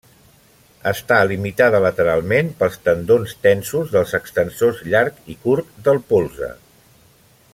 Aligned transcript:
Està 0.91 1.17
limitada 1.31 1.81
lateralment 1.83 2.49
pels 2.63 2.79
tendons 2.87 3.37
tensos 3.45 3.93
dels 3.97 4.17
extensors 4.21 4.83
llarg 4.95 5.23
i 5.35 5.39
curt 5.47 5.79
del 5.89 6.05
polze. 6.13 6.53